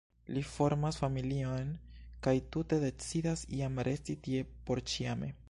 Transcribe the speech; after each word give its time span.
Li 0.35 0.41
formas 0.51 0.95
familion 1.01 1.69
kaj 2.29 2.33
tute 2.57 2.81
decidas 2.87 3.45
jam 3.61 3.79
resti 3.91 4.19
tie 4.27 4.43
porĉiame. 4.71 5.33